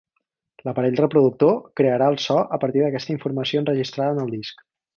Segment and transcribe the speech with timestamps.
[0.67, 4.67] L'aparell reproductor crearà el so a partir d'aquesta informació enregistrada en el disc.